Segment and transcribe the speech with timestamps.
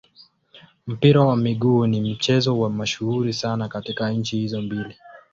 [0.87, 4.95] Mpira wa miguu ni mchezo mashuhuri sana katika nchi hizo mbili.